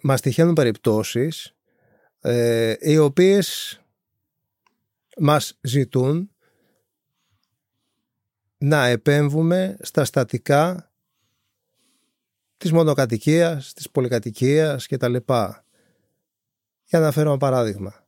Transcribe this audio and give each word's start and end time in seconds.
μας 0.00 0.20
τυχαίνουν 0.20 0.54
περιπτώσεις 0.54 1.54
ε, 2.20 2.74
οι 2.80 2.98
οποίες 2.98 3.80
μας 5.18 5.58
ζητούν 5.60 6.30
να 8.58 8.86
επέμβουμε 8.86 9.76
στα 9.80 10.04
στατικά 10.04 10.92
της 12.56 12.72
μονοκατοικίας, 12.72 13.72
της 13.72 13.90
πολυκατοικίας 13.90 14.86
και 14.86 14.96
τα 14.96 15.08
λοιπά. 15.08 15.64
Για 16.84 16.98
να 16.98 17.10
φέρω 17.10 17.28
ένα 17.28 17.38
παράδειγμα. 17.38 18.04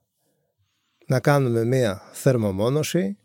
Να 1.06 1.20
κάνουμε 1.20 1.64
μία 1.64 2.02
θερμομόνωση 2.12 3.18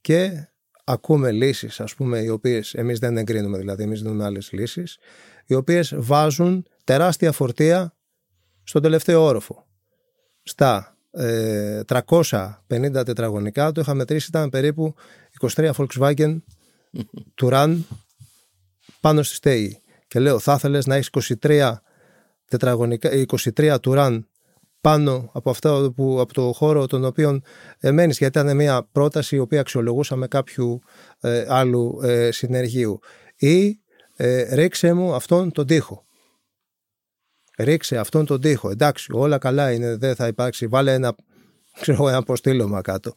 και 0.00 0.48
ακούμε 0.84 1.32
λύσεις 1.32 1.80
ας 1.80 1.94
πούμε 1.94 2.18
οι 2.18 2.28
οποίες 2.28 2.74
εμείς 2.74 2.98
δεν 2.98 3.16
εγκρίνουμε 3.16 3.58
δηλαδή 3.58 3.82
εμείς 3.82 4.02
δίνουμε 4.02 4.24
άλλες 4.24 4.52
λύσεις 4.52 4.98
οι 5.46 5.54
οποίες 5.54 5.94
βάζουν 5.96 6.66
τεράστια 6.90 7.32
φορτία 7.32 7.94
στον 8.62 8.82
τελευταίο 8.82 9.22
όροφο. 9.22 9.66
Στα 10.42 10.96
ε, 11.10 11.80
350 11.86 13.02
τετραγωνικά 13.04 13.72
το 13.72 13.80
είχα 13.80 13.94
μετρήσει 13.94 14.26
ήταν 14.28 14.50
περίπου 14.50 14.94
23 15.54 15.70
Volkswagen 15.72 16.40
του 17.34 17.48
πάνω 19.00 19.22
στη 19.22 19.34
στέγη. 19.34 19.80
Και 20.08 20.20
λέω 20.20 20.38
θα 20.38 20.52
ήθελες 20.52 20.86
να 20.86 20.94
έχεις 20.94 21.36
23 21.42 21.72
τετραγωνικά, 22.48 23.10
23 23.56 23.76
του 23.80 24.24
πάνω 24.80 25.30
από 25.32 25.50
αυτό 25.50 25.92
που, 25.96 26.20
από 26.20 26.32
το 26.32 26.52
χώρο 26.52 26.86
τον 26.86 27.04
οποίο 27.04 27.40
ε, 27.78 27.90
μένεις 27.90 28.18
γιατί 28.18 28.38
ήταν 28.38 28.56
μια 28.56 28.88
πρόταση 28.92 29.36
η 29.36 29.38
οποία 29.38 29.60
αξιολογούσαμε 29.60 30.26
κάποιου 30.26 30.80
ε, 31.20 31.44
άλλου 31.48 32.00
ε, 32.02 32.30
συνεργείου 32.30 33.00
ή 33.36 33.80
ε, 34.16 34.54
ρίξε 34.54 34.92
μου 34.92 35.14
αυτόν 35.14 35.52
τον 35.52 35.66
τοίχο 35.66 36.04
ρίξε 37.64 37.98
αυτόν 37.98 38.26
τον 38.26 38.40
τοίχο. 38.40 38.70
Εντάξει 38.70 39.06
όλα 39.12 39.38
καλά 39.38 39.72
είναι 39.72 39.96
δεν 39.96 40.14
θα 40.14 40.26
υπάρξει. 40.26 40.66
Βάλε 40.66 40.92
ένα, 40.92 41.14
ξέρω, 41.80 42.08
ένα 42.08 42.16
αποστήλωμα 42.16 42.80
κάτω. 42.80 43.14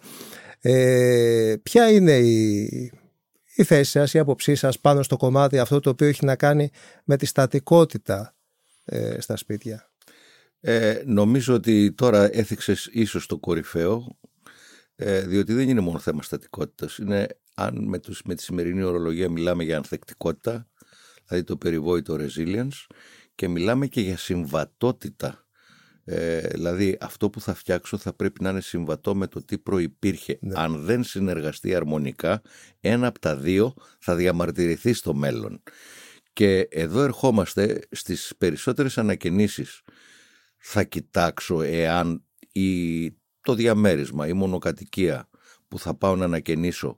Ε, 0.62 1.56
ποια 1.64 1.92
είναι 1.92 2.18
η, 2.18 2.62
η 3.56 3.64
θέση 3.64 3.92
σας, 3.92 4.14
η 4.14 4.20
άποψή 4.20 4.56
σας 4.56 4.80
πάνω 4.80 5.04
στο 5.04 5.18
κομμάτι 5.18 5.60
αυτό 5.60 5.80
το 5.80 5.90
οποίο 5.90 6.08
έχει 6.08 6.26
να 6.26 6.36
κάνει 6.36 6.70
με 7.04 7.18
τη 7.18 7.26
στατικότητα 7.26 8.36
ε, 8.86 9.22
στα 9.22 9.36
σπίτια; 9.36 9.92
Ε, 10.60 11.02
νομίζω 11.06 11.54
ότι 11.54 11.92
τώρα 11.92 12.36
έθιξες 12.36 12.90
ίσως 12.92 13.26
το 13.26 13.38
κορυφαίο, 13.38 14.18
ε, 14.96 15.22
διότι 15.22 15.54
δεν 15.54 15.70
είναι 15.70 15.82
μόνο 15.82 16.00
θέμα 16.00 16.24
στατικότητας. 16.24 16.98
Είναι, 16.98 17.28
αν 17.56 17.88
με, 17.88 18.00
τους, 18.00 18.22
με 18.26 18.36
τη 18.36 18.44
σημερινή 18.44 18.84
ορολογία 18.84 19.30
μιλάμε 19.30 19.64
για 19.64 19.78
ανθεκτικότητα, 19.78 20.68
δηλαδή 21.28 21.44
το 21.44 21.58
περιβόητο 21.58 22.18
resilience, 22.20 22.86
και 23.36 23.48
μιλάμε 23.48 23.88
και 23.88 24.02
για 24.02 24.18
συμβατότητα. 24.18 25.38
Ε, 26.06 26.40
δηλαδή 26.40 26.98
αυτό 27.00 27.30
που 27.30 27.42
θα 27.42 27.54
φτιάξω 27.54 27.98
θα 27.98 28.14
πρέπει 28.14 28.44
να 28.44 28.50
είναι 28.50 28.62
συμβατό 28.62 29.16
με 29.16 29.28
το 29.28 29.44
τι 29.44 29.58
προϋπήρχε. 29.58 30.38
Ναι. 30.42 30.54
Αν 30.56 30.84
δεν 30.84 31.04
συνεργαστεί 31.04 31.76
αρμονικά, 31.76 32.42
ένα 32.80 33.08
από 33.08 33.20
τα 33.20 33.36
δύο 33.36 33.74
θα 34.00 34.16
διαμαρτυρηθεί 34.16 34.94
στο 34.94 35.14
μέλλον. 35.14 35.64
Και 36.34 36.68
εδώ 36.72 37.02
ερχόμαστε 37.02 37.80
στις 37.92 38.34
περισσότερες 38.38 38.98
ανακαινήσεις 38.98 39.82
θα 40.58 40.84
κοιτάξω 40.84 41.62
εάν 41.62 42.24
η, 42.52 43.12
το 43.42 43.54
διαμέρισμα, 43.54 44.28
η 44.28 44.34
μονοκατοικία 44.34 45.30
που 45.68 45.80
θα 45.80 45.96
πάω 45.96 46.16
να 46.16 46.26
ανακαινήσω 46.26 46.98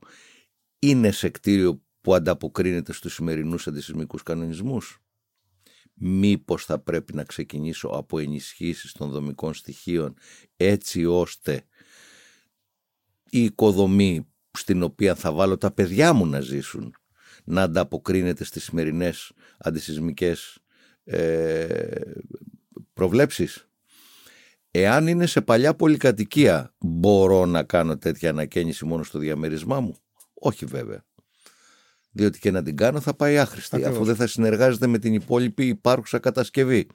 είναι 0.79 1.11
σε 1.11 1.29
κτίριο 1.29 1.81
που 2.01 2.15
ανταποκρίνεται 2.15 2.93
στους 2.93 3.13
σημερινούς 3.13 3.67
αντισυσμικούς 3.67 4.23
κανονισμούς; 4.23 4.99
Μήπως 5.97 6.65
θα 6.65 6.79
πρέπει 6.79 7.13
να 7.13 7.23
ξεκινήσω 7.23 7.87
από 7.87 8.19
ενισχύσεις 8.19 8.91
των 8.91 9.09
δομικών 9.09 9.53
στοιχείων 9.53 10.15
έτσι 10.57 11.05
ώστε 11.05 11.63
η 13.29 13.43
οικοδομή 13.43 14.27
στην 14.51 14.83
οποία 14.83 15.15
θα 15.15 15.31
βάλω 15.31 15.57
τα 15.57 15.71
παιδιά 15.71 16.13
μου 16.13 16.25
να 16.25 16.39
ζήσουν 16.39 16.95
να 17.43 17.61
ανταποκρίνεται 17.61 18.43
στις 18.43 18.63
σημερινές 18.63 19.31
αντισυσμικές 19.57 20.59
ε, 21.03 22.11
προβλέψεις. 22.93 23.67
Εάν 24.71 25.07
είναι 25.07 25.25
σε 25.25 25.41
παλιά 25.41 25.75
πολυκατοικία, 25.75 26.73
μπορώ 26.79 27.45
να 27.45 27.63
κάνω 27.63 27.97
τέτοια 27.97 28.29
ανακαίνιση 28.29 28.85
μόνο 28.85 29.03
στο 29.03 29.19
διαμέρισμά 29.19 29.79
μου; 29.79 29.97
Όχι 30.33 30.65
βέβαια. 30.65 31.05
Διότι 32.17 32.39
και 32.39 32.51
να 32.51 32.63
την 32.63 32.75
κάνω 32.75 32.99
θα 32.99 33.15
πάει 33.15 33.37
άχρηστη, 33.37 33.85
αφού 33.85 34.03
δεν 34.03 34.15
θα 34.15 34.27
συνεργάζεται 34.27 34.87
με 34.87 34.97
την 34.97 35.13
υπόλοιπη 35.13 35.67
υπάρχουσα 35.67 36.19
κατασκευή. 36.19 36.87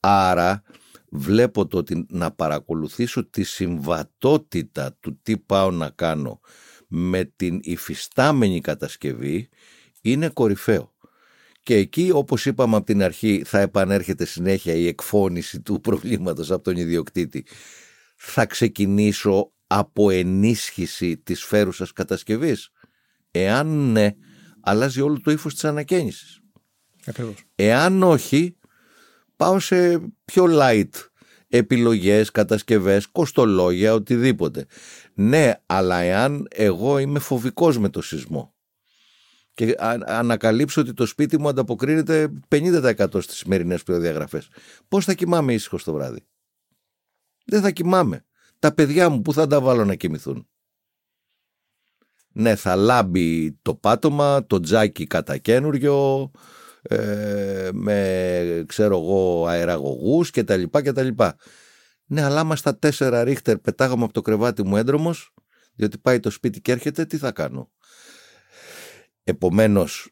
Άρα 0.00 0.62
βλέπω 1.10 1.66
το 1.66 1.78
ότι 1.78 2.06
να 2.08 2.30
παρακολουθήσω 2.30 3.30
τη 3.30 3.42
συμβατότητα 3.42 4.96
του 5.00 5.20
τι 5.22 5.38
πάω 5.38 5.70
να 5.70 5.90
κάνω 5.90 6.40
με 6.88 7.32
την 7.36 7.60
υφιστάμενη 7.62 8.60
κατασκευή 8.60 9.48
είναι 10.00 10.28
κορυφαίο. 10.28 10.94
Και 11.62 11.76
εκεί, 11.76 12.10
όπως 12.14 12.46
είπαμε 12.46 12.76
από 12.76 12.86
την 12.86 13.02
αρχή, 13.02 13.42
θα 13.46 13.60
επανέρχεται 13.60 14.24
συνέχεια 14.24 14.74
η 14.74 14.86
εκφώνηση 14.86 15.60
του 15.60 15.80
προβλήματος 15.80 16.50
από 16.50 16.62
τον 16.64 16.76
ιδιοκτήτη. 16.76 17.46
Θα 18.16 18.46
ξεκινήσω 18.46 19.52
από 19.66 20.10
ενίσχυση 20.10 21.18
της 21.18 21.44
φέρουσας 21.44 21.92
κατασκευής. 21.92 22.68
Εάν 23.30 23.92
ναι, 23.92 24.10
αλλάζει 24.64 25.00
όλο 25.00 25.20
το 25.20 25.30
ύφος 25.30 25.52
της 25.52 25.64
ανακαίνησης. 25.64 26.40
Ακριβώς. 27.06 27.34
Εάν 27.54 28.02
όχι, 28.02 28.56
πάω 29.36 29.58
σε 29.58 30.00
πιο 30.24 30.46
light 30.48 30.90
επιλογές, 31.48 32.30
κατασκευές, 32.30 33.06
κοστολόγια, 33.06 33.94
οτιδήποτε. 33.94 34.66
Ναι, 35.14 35.52
αλλά 35.66 35.96
εάν 35.98 36.46
εγώ 36.50 36.98
είμαι 36.98 37.18
φοβικός 37.18 37.78
με 37.78 37.88
το 37.88 38.02
σεισμό 38.02 38.54
και 39.54 39.74
ανακαλύψω 40.06 40.80
ότι 40.80 40.92
το 40.92 41.06
σπίτι 41.06 41.38
μου 41.40 41.48
ανταποκρίνεται 41.48 42.32
50% 42.48 43.20
στις 43.20 43.36
σημερινές 43.36 43.82
προδιαγραφές. 43.82 44.48
Πώς 44.88 45.04
θα 45.04 45.14
κοιμάμαι 45.14 45.54
ήσυχος 45.54 45.84
το 45.84 45.92
βράδυ; 45.92 46.26
Δεν 47.44 47.60
θα 47.60 47.70
κοιμάμαι. 47.70 48.24
Τα 48.58 48.74
παιδιά 48.74 49.08
μου 49.08 49.22
που 49.22 49.32
θα 49.32 49.46
τα 49.46 49.60
βάλω 49.60 49.84
να 49.84 49.94
κοιμηθούν; 49.94 50.48
Ναι, 52.36 52.56
θα 52.56 52.76
λάμπει 52.76 53.58
το 53.62 53.74
πάτωμα, 53.74 54.46
το 54.46 54.60
τζάκι 54.60 55.06
κατά 55.06 55.36
καινούριο, 55.36 56.30
ε, 56.82 57.68
με 57.72 58.64
ξέρω 58.66 58.98
εγώ 58.98 59.46
αεραγωγούς 59.46 60.30
και 60.30 60.44
τα 60.44 60.56
λοιπά 60.56 60.82
και 60.82 60.92
τα 60.92 61.02
λοιπά. 61.02 61.36
Ναι, 62.06 62.22
αλλά 62.22 62.40
άμα 62.40 62.56
στα 62.56 62.78
τέσσερα 62.78 63.24
ρίχτερ 63.24 63.58
πετάγαμε 63.58 64.04
από 64.04 64.12
το 64.12 64.20
κρεβάτι 64.20 64.64
μου 64.64 64.76
έντρομος, 64.76 65.34
διότι 65.74 65.98
πάει 65.98 66.20
το 66.20 66.30
σπίτι 66.30 66.60
και 66.60 66.72
έρχεται, 66.72 67.04
τι 67.04 67.16
θα 67.16 67.32
κάνω; 67.32 67.70
Επομένως, 69.24 70.10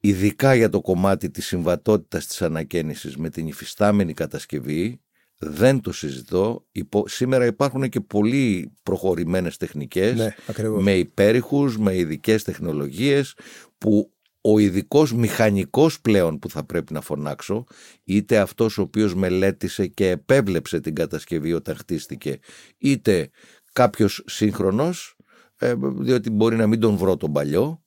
ειδικά 0.00 0.54
για 0.54 0.68
το 0.68 0.80
κομμάτι 0.80 1.30
της 1.30 1.46
συμβατότητας 1.46 2.26
της 2.26 2.42
ανακαίνησης 2.42 3.16
με 3.16 3.30
την 3.30 3.46
υφιστάμενη 3.46 4.12
κατασκευή, 4.12 5.00
δεν 5.38 5.80
το 5.80 5.92
συζητώ. 5.92 6.66
Σήμερα 7.04 7.46
υπάρχουν 7.46 7.88
και 7.88 8.00
πολύ 8.00 8.72
προχωρημένες 8.82 9.56
τεχνικές 9.56 10.14
ναι, 10.14 10.34
με 10.78 10.92
υπέρηχους, 10.96 11.78
με 11.78 11.96
ειδικές 11.96 12.42
τεχνολογίες 12.42 13.34
που 13.78 14.10
ο 14.40 14.58
ειδικός 14.58 15.12
μηχανικός 15.12 16.00
πλέον 16.00 16.38
που 16.38 16.50
θα 16.50 16.64
πρέπει 16.64 16.92
να 16.92 17.00
φωνάξω 17.00 17.64
είτε 18.04 18.38
αυτός 18.38 18.78
ο 18.78 18.82
οποίος 18.82 19.14
μελέτησε 19.14 19.86
και 19.86 20.10
επέβλεψε 20.10 20.80
την 20.80 20.94
κατασκευή 20.94 21.52
όταν 21.52 21.76
χτίστηκε 21.76 22.38
είτε 22.78 23.30
κάποιος 23.72 24.22
σύγχρονος 24.26 25.16
ε, 25.58 25.74
διότι 25.78 26.30
μπορεί 26.30 26.56
να 26.56 26.66
μην 26.66 26.80
τον 26.80 26.96
βρω 26.96 27.16
τον 27.16 27.32
παλιό, 27.32 27.84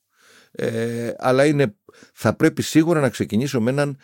ε, 0.52 1.14
αλλά 1.18 1.46
είναι, 1.46 1.76
θα 2.14 2.36
πρέπει 2.36 2.62
σίγουρα 2.62 3.00
να 3.00 3.10
ξεκινήσω 3.10 3.62
με 3.62 3.72
έναν 3.72 3.98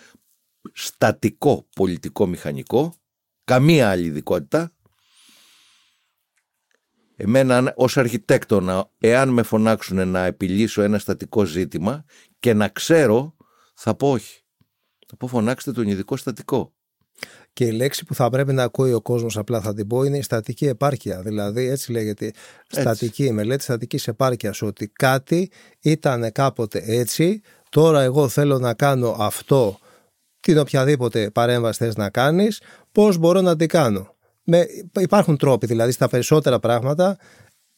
στατικό 0.74 1.68
πολιτικό 1.76 2.28
μηχανικό, 2.28 2.94
καμία 3.46 3.90
άλλη 3.90 4.06
ειδικότητα. 4.06 4.72
Εμένα 7.16 7.74
ως 7.76 7.98
αρχιτέκτονα, 7.98 8.90
εάν 8.98 9.30
με 9.30 9.44
φωνάξουν 9.44 10.08
να 10.08 10.26
επιλύσω 10.26 10.82
ένα 10.82 11.00
στατικό 11.00 11.46
ζήτημα 11.46 12.06
και 12.40 12.54
να 12.54 12.68
ξέρω, 12.68 13.36
θα 13.74 13.96
πω 13.96 14.12
όχι. 14.12 14.40
Θα 15.08 15.18
πω 15.18 15.28
φωνάξτε 15.28 15.72
τον 15.72 15.88
ειδικό 15.88 16.18
στατικό. 16.18 16.74
Και 17.54 17.66
η 17.66 17.72
λέξη 17.72 18.06
που 18.06 18.16
θα 18.16 18.30
πρέπει 18.30 18.54
να 18.54 18.64
ακούει 18.64 18.94
ο 18.94 19.02
κόσμος, 19.02 19.38
απλά 19.38 19.62
θα 19.62 19.74
την 19.74 19.88
πω, 19.88 20.04
είναι 20.04 20.18
η 20.18 20.22
στατική 20.22 20.66
επάρκεια. 20.66 21.22
Δηλαδή, 21.22 21.68
έτσι 21.68 21.92
λέγεται. 21.92 22.26
Έτσι. 22.26 22.82
Στατική, 22.82 23.32
μελέτη 23.32 23.64
στατικής 23.64 24.08
επάρκειας. 24.08 24.62
Ότι 24.62 24.88
κάτι 24.88 25.52
ήταν 25.82 26.32
κάποτε 26.32 26.84
έτσι, 26.86 27.42
τώρα 27.70 28.02
εγώ 28.02 28.28
θέλω 28.28 28.60
να 28.60 28.74
κάνω 28.74 29.16
αυτό, 29.20 29.80
την 30.46 30.58
οποιαδήποτε 30.58 31.30
παρέμβαση 31.30 31.84
θες 31.84 31.96
να 31.96 32.10
κάνεις, 32.10 32.62
πώς 32.92 33.18
μπορώ 33.18 33.42
να 33.42 33.56
την 33.56 33.68
κάνω. 33.68 34.16
Με, 34.44 34.66
υπάρχουν 35.00 35.38
τρόποι, 35.38 35.66
δηλαδή 35.66 35.92
στα 35.92 36.08
περισσότερα 36.10 36.60
πράγματα 36.60 37.18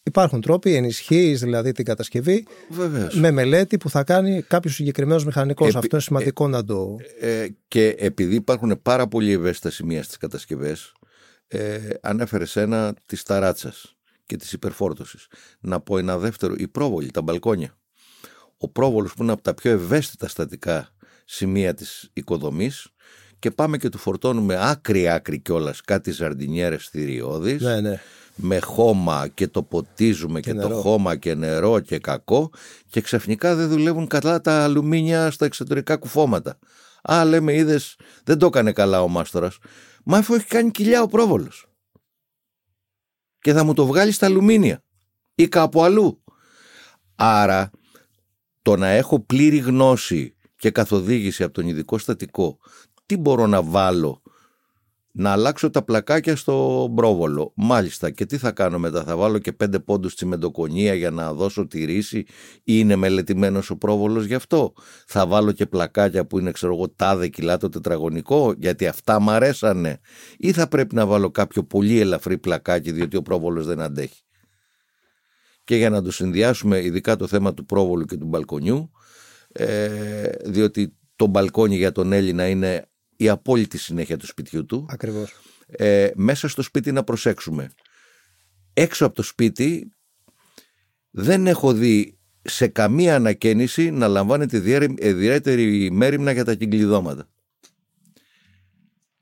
Υπάρχουν 0.04 0.42
τρόποι, 0.42 0.74
ενισχύεις 0.75 1.40
δηλαδή 1.40 1.72
την 1.72 1.86
κατασκευή 1.86 2.46
Βεβαίως. 2.69 3.16
με 3.16 3.31
μελέτη 3.31 3.78
που 3.78 3.90
θα 3.90 4.04
κάνει 4.04 4.42
κάποιος 4.42 4.74
συγκεκριμένος 4.74 5.25
μηχανικός. 5.25 5.68
Επί- 5.68 5.78
Αυτό 5.78 5.96
είναι 5.96 6.04
σημαντικό 6.06 6.48
να 6.48 6.64
το. 6.64 6.96
Ε, 7.19 7.48
και 7.68 7.88
επειδή 7.98 8.36
υπάρχουν 8.36 8.80
πάρα 8.81 9.08
πολύ 9.08 9.31
ευαίσθητα 9.31 9.70
σημεία 9.70 10.04
στις 10.04 10.18
κατασκευές, 10.18 10.94
ε, 11.48 11.78
ανέφερες 12.02 12.56
ένα 12.56 12.94
της 13.06 13.24
ταράτσας 13.24 13.96
και 14.25 14.36
της 14.36 14.54
υπερφόρτωσης. 14.54 15.28
Να 15.60 15.80
πω 15.80 15.98
ένα 15.98 16.18
δεύτερο, 16.18 16.56
η 16.58 16.68
πρόβολη, 16.68 17.12
τα 17.12 17.22
μπαλκόνια. 17.22 17.78
Ο 18.58 18.70
πρόβολος 18.70 19.13
που 19.13 19.24
είναι 19.24 19.31
από 19.31 19.42
τα 19.42 19.54
πιο 19.54 19.72
ευαίσθητα 19.72 20.28
στατικά 20.28 20.90
σημεία 21.29 21.74
της 21.74 22.09
οικοδομής 22.13 22.88
και 23.39 23.51
πάμε 23.51 23.77
και 23.77 23.89
του 23.89 23.97
φορτώνουμε 23.97 24.69
άκρη 24.69 25.09
άκρη 25.09 25.39
κιόλας 25.39 25.81
κάτι 25.81 26.12
ζαρντινιέρες 26.12 26.88
θηριώδεις 26.88 27.62
Ναι, 27.62 27.81
ναι. 27.81 28.00
με 28.35 28.59
χώμα 28.59 29.27
και 29.27 29.47
το 29.47 29.63
ποτίζουμε 29.63 30.39
και, 30.39 30.53
το 30.53 30.68
νερό. 30.68 30.81
χώμα 30.81 31.15
και 31.15 31.33
νερό 31.35 31.79
και 31.79 32.00
κακό 32.00 32.51
και 32.89 33.01
ξαφνικά 33.01 33.56
δεν 33.56 33.69
δουλεύουν 33.69 34.07
καλά 34.07 34.41
τα 34.41 34.63
αλουμίνια 34.63 35.31
στα 35.31 35.45
εξωτερικά 35.45 35.95
κουφώματα. 35.97 36.59
Α, 37.01 37.25
λέμε, 37.25 37.53
είδες, 37.53 37.95
δεν 38.24 38.38
το 38.38 38.45
έκανε 38.45 38.71
καλά 38.71 39.01
ο 39.01 39.07
μάστορας. 39.07 39.57
Μα 40.03 40.18
αφού 40.18 40.33
έχει 40.33 40.45
κάνει 40.45 40.71
κοιλιά 40.71 41.01
ο 41.01 41.07
πρόβολος. 41.07 41.65
Και 43.39 43.53
θα 43.53 43.63
μου 43.63 43.74
το 43.74 43.85
βγάλει 43.85 44.12
στα 44.12 44.25
αλουμίνια 44.25 44.83
ή 45.35 45.47
κάπου 45.47 45.83
αλλού. 45.83 46.24
Άρα, 47.15 47.69
το 48.62 48.75
να 48.75 48.88
έχω 48.88 49.19
πλήρη 49.19 49.57
γνώση 49.57 50.35
και 50.57 50.71
καθοδήγηση 50.71 51.44
από 51.44 51.54
τον 51.54 51.68
ειδικό 51.68 51.98
στατικό, 51.98 52.57
τι 53.06 53.18
μπορώ 53.18 53.48
να 53.48 53.62
βάλω; 53.62 54.21
Να 55.12 55.31
αλλάξω 55.31 55.69
τα 55.69 55.83
πλακάκια 55.83 56.36
στο 56.36 56.88
πρόβολο. 56.95 57.51
Μάλιστα. 57.56 58.09
Και 58.09 58.25
τι 58.25 58.38
θα 58.38 58.51
κάνω 58.51 58.80
μετά, 58.80 59.04
θα 59.04 59.15
βάλω 59.15 59.38
και 59.38 59.51
πέντε 59.54 59.80
πόντους 59.80 60.15
τσιμεντοκονία 60.15 60.94
για 60.94 61.12
να 61.12 61.33
δώσω 61.33 61.68
τη 61.68 61.86
ρίση; 61.86 62.18
Ή 62.18 62.63
είναι 62.63 62.95
μελετημένος 62.95 63.69
ο 63.69 63.77
πρόβολος 63.77 64.25
γι' 64.25 64.33
αυτό; 64.33 64.74
Θα 65.07 65.27
βάλω 65.27 65.51
και 65.51 65.65
πλακάκια 65.65 66.25
που 66.25 66.39
είναι 66.39 66.51
ξέρω 66.51 66.74
εγώ 66.74 66.89
τάδε 66.89 67.27
κιλά 67.27 67.57
το 67.57 67.69
τετραγωνικό 67.69 68.53
γιατί 68.57 68.88
αυτά 68.88 69.19
μ' 69.19 69.30
αρέσανε; 69.30 70.00
Ή 70.38 70.51
θα 70.51 70.68
πρέπει 70.68 70.95
να 70.95 71.06
βάλω 71.06 71.31
κάποιο 71.31 71.63
πολύ 71.63 72.00
ελαφρύ 72.00 72.38
πλακάκι 72.38 72.92
διότι 72.92 73.18
ο 73.18 73.21
πρόβολος 73.21 73.65
δεν 73.65 73.81
αντέχει; 73.81 74.21
Και 75.63 75.75
για 75.75 75.89
να 75.89 76.01
το 76.01 76.12
συνδυάσουμε 76.12 76.83
ειδικά 76.83 77.15
το 77.15 77.27
θέμα 77.27 77.53
του 77.53 77.65
πρόβολου 77.65 78.06
και 78.06 78.18
του 78.18 78.25
μπαλκονιού 78.25 78.92
ε, 79.57 80.30
διότι 80.45 80.94
το 81.15 81.25
μπαλκόνι 81.25 81.75
για 81.75 81.92
τον 81.92 82.12
Έλληνα 82.13 82.48
είναι 82.48 82.86
η 83.15 83.30
απόλυτη 83.30 83.77
συνέχεια 83.77 84.18
του 84.18 84.25
σπιτιού 84.25 84.65
του 84.65 84.86
Ακριβώς. 84.89 85.33
ε, 85.68 86.09
μέσα 86.15 86.48
στο 86.48 86.62
σπίτι 86.62 86.92
να 86.92 87.04
προσέξουμε. 87.04 87.69
Έξω 88.74 89.06
από 89.06 89.15
το 89.15 89.21
σπίτι 89.21 89.92
δεν 91.12 91.48
έχω 91.48 91.74
δει 91.74 92.18
σε 92.42 92.68
καμία 92.68 93.15
ανακαίνιση 93.15 93.89
να 93.92 94.07
λαμβάνεται 94.07 94.57
ιδιαίτερη- 94.57 95.04
ιδιαίτερη 95.04 95.92
μέρημνα 95.92 96.31
για 96.31 96.45
τα 96.45 96.53
κυκλειδώματα. 96.56 97.27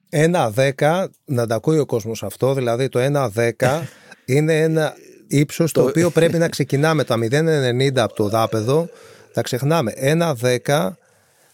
Ένα 0.09 0.53
10, 0.55 1.07
να 1.25 1.47
τα 1.47 1.55
ακούει 1.55 1.77
ο 1.79 1.85
κόσμος 1.85 2.23
αυτό, 2.23 2.53
δηλαδή 2.53 2.89
το 2.89 2.99
ένα 2.99 3.31
10 3.35 3.81
είναι 4.25 4.61
ένα 4.61 4.93
ύψος 5.27 5.71
το 5.71 5.81
Το- 5.81 5.88
οποίο 5.89 6.09
πρέπει 6.09 6.38
να 6.38 6.49
ξεκινάμε 6.49 7.03
τα 7.03 7.17
0,90 7.17 7.91
από 7.95 8.13
το 8.15 8.29
δάπεδο. 8.29 8.89
Τα 9.35 9.41
ξεχνάμε. 9.41 9.91
Ένα 9.95 10.35
10 10.41 10.89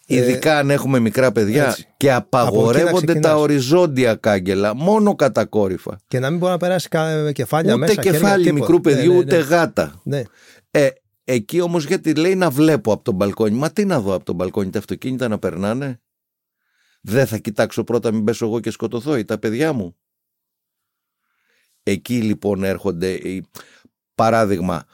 Ειδικά 0.05 0.57
αν 0.57 0.69
έχουμε 0.69 0.99
μικρά 0.99 1.31
παιδιά 1.31 1.67
έτσι. 1.67 1.87
και 1.97 2.11
Από 2.13 2.37
εκεί 2.37 2.45
να 2.45 2.49
απαγορεύονται 2.51 3.05
τα 3.05 3.13
ξεκινάς. 3.13 3.39
οριζόντια 3.39 4.15
κάγκελα, 4.15 4.73
μόνο 4.75 5.15
κατακόρυφα. 5.15 5.99
και 6.07 6.19
να 6.19 6.29
μην 6.29 6.39
μπορεί 6.39 6.51
να 6.51 6.57
περάσει 6.57 6.89
κα- 6.89 7.31
κεφάλια 7.31 7.71
Ούτε 7.73 7.79
μέσα. 7.79 7.93
χέρια, 8.01 8.11
κεφάλι 8.11 8.43
τίποτα. 8.43 8.59
μικρού 8.61 8.81
παιδιού, 8.81 9.07
Ναι, 9.11 9.13
ναι, 9.13 9.19
ούτε 9.19 9.35
ναι. 9.37 9.43
γάτα. 9.43 10.01
Ναι. 10.03 10.21
Ε, 10.71 10.89
εκεί 11.23 11.61
όμως 11.61 11.85
γιατί 11.85 12.13
λέει 12.15 12.35
να 12.35 12.49
βλέπω 12.49 12.91
από 12.93 13.03
τον 13.03 13.15
μπαλκόνι. 13.15 13.55
Μα 13.57 13.71
τι 13.71 13.85
να 13.85 13.99
δω 13.99 14.13
από 14.13 14.25
τον 14.25 14.35
μπαλκόνι, 14.35 14.69
τα 14.69 14.79
αυτοκίνητα 14.79 15.27
να 15.27 15.39
περνάνε. 15.39 15.99
Δεν 17.01 17.27
θα 17.27 17.37
κοιτάξω 17.37 17.83
πρώτα 17.83 18.11
μην 18.11 18.23
πέσω 18.23 18.45
εγώ 18.45 18.59
και 18.59 18.71
σκοτωθώ 18.71 19.17
ή 19.17 19.25
τα 19.25 19.37
παιδιά 19.37 19.73
μου. 19.73 19.95
Εκεί 21.83 22.21
λοιπόν 22.21 22.63
έρχονται, 22.63 23.11
οι- 23.11 23.45
παράδειγμα, 24.15 24.85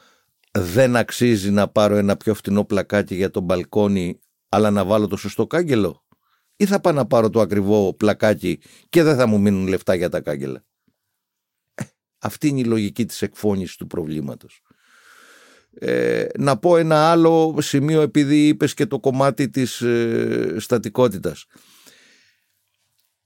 δεν 0.60 0.96
αξίζει 0.96 1.50
να 1.50 1.68
πάρω 1.68 1.96
ένα 1.96 2.16
πιο 2.16 2.34
φτηνό 2.34 2.64
πλακάκι 2.64 3.14
για 3.14 3.30
τον 3.30 3.42
μπαλκόνι 3.42 4.20
αλλά 4.48 4.70
να 4.70 4.84
βάλω 4.84 5.06
το 5.06 5.16
σωστό 5.16 5.46
κάγκελο; 5.46 6.04
Ή 6.56 6.66
θα 6.66 6.80
πάω 6.80 6.92
να 6.92 7.06
πάρω 7.06 7.30
το 7.30 7.40
ακριβό 7.40 7.94
πλακάκι 7.94 8.60
και 8.88 9.02
δεν 9.02 9.16
θα 9.16 9.26
μου 9.26 9.40
μείνουν 9.40 9.66
λεφτά 9.66 9.94
για 9.94 10.08
τα 10.08 10.20
κάγκελα; 10.20 10.64
Ε, 11.74 11.84
αυτή 12.18 12.48
είναι 12.48 12.60
η 12.60 12.64
λογική 12.64 13.06
της 13.06 13.22
εκφώνησης 13.22 13.76
του 13.76 13.86
προβλήματος. 13.86 14.62
Ε, 15.70 16.26
να 16.38 16.58
πω 16.58 16.76
ένα 16.76 17.10
άλλο 17.10 17.56
σημείο 17.60 18.00
επειδή 18.00 18.46
είπες 18.46 18.74
και 18.74 18.86
το 18.86 19.00
κομμάτι 19.00 19.48
της 19.50 19.80
ε, 19.80 20.54
στατικότητας. 20.58 21.44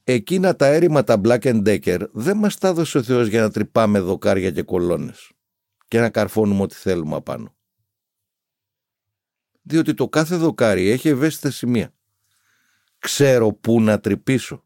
Εκείνα 0.04 0.56
τα 0.56 0.66
έρημα 0.66 1.04
τα 1.04 1.20
Black 1.24 1.40
and 1.40 1.62
Decker 1.66 2.00
δεν 2.12 2.36
μας 2.36 2.58
τα 2.58 2.68
έδωσε 2.68 2.98
ο 2.98 3.02
Θεός 3.02 3.28
για 3.28 3.40
να 3.40 3.50
τρυπάμε 3.50 4.00
δοκάρια 4.00 4.50
και 4.50 4.62
κολόνες 4.62 5.32
και 5.92 6.00
να 6.00 6.10
καρφώνουμε 6.10 6.62
ό,τι 6.62 6.74
θέλουμε 6.74 7.16
απάνω. 7.16 7.54
Διότι 9.62 9.94
το 9.94 10.08
κάθε 10.08 10.36
δοκάρι 10.36 10.88
έχει 10.88 11.08
ευαίσθητα 11.08 11.50
σημεία. 11.50 11.94
Ξέρω 12.98 13.52
πού 13.52 13.80
να 13.80 14.00
τρυπήσω. 14.00 14.64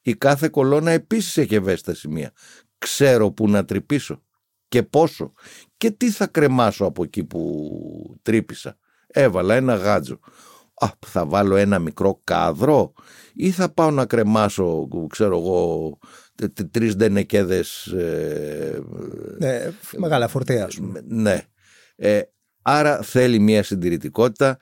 Η 0.00 0.14
κάθε 0.14 0.48
κολόνα 0.48 0.90
επίσης 0.90 1.36
έχει 1.36 1.54
ευαίσθητα 1.54 1.94
σημεία. 1.94 2.32
Ξέρω 2.78 3.30
πού 3.30 3.48
να 3.48 3.64
τρυπήσω 3.64 4.22
και 4.68 4.82
πόσο 4.82 5.32
και 5.76 5.90
τι 5.90 6.10
θα 6.10 6.26
κρεμάσω 6.26 6.84
από 6.84 7.02
εκεί 7.02 7.24
που 7.24 8.18
τρύπησα. 8.22 8.78
Έβαλα 9.06 9.54
ένα 9.54 9.74
γάτζο. 9.74 10.18
Α, 10.74 10.88
θα 11.06 11.26
βάλω 11.26 11.56
ένα 11.56 11.78
μικρό 11.78 12.20
κάδρο 12.24 12.92
ή 13.34 13.50
θα 13.50 13.68
πάω 13.68 13.90
να 13.90 14.06
κρεμάσω, 14.06 14.88
ξέρω 15.08 15.38
εγώ, 15.38 15.98
τε- 15.98 15.98
τε- 15.98 16.27
τρεις 16.70 16.96
ντενεκέδες 16.96 17.86
ε, 17.86 18.82
Ναι, 19.38 19.70
μεγάλα 19.96 20.28
φορτία, 20.28 20.64
ας 20.64 20.74
πούμε. 20.74 21.00
ναι. 21.06 21.42
Ε, 21.96 22.20
άρα 22.62 23.02
θέλει 23.02 23.38
μια 23.38 23.62
συντηρητικότητα. 23.62 24.58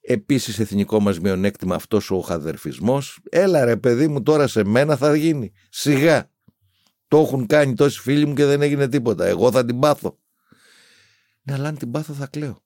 Επίσης 0.00 0.58
εθνικό 0.58 1.00
μας 1.00 1.20
μειονέκτημα 1.20 1.74
αυτός 1.74 2.10
ο 2.10 2.20
χαδερφισμός. 2.20 3.18
Έλα 3.30 3.64
ρε 3.64 3.76
παιδί 3.76 4.08
μου 4.08 4.22
τώρα 4.22 4.46
σε 4.46 4.64
μένα 4.64 4.96
θα 4.96 5.16
γίνει. 5.16 5.52
Σιγά. 5.68 6.30
Το 7.08 7.18
έχουν 7.18 7.46
κάνει 7.46 7.74
τόσοι 7.74 8.00
φίλοι 8.00 8.26
μου 8.26 8.34
και 8.34 8.44
δεν 8.44 8.62
έγινε 8.62 8.88
τίποτα. 8.88 9.26
Εγώ 9.26 9.50
θα 9.50 9.64
την 9.64 9.78
πάθω. 9.78 10.18
Ναι, 11.42 11.54
αλλά 11.54 11.68
αν 11.68 11.78
την 11.78 11.90
πάθω 11.90 12.12
θα 12.12 12.26
κλαίω. 12.26 12.64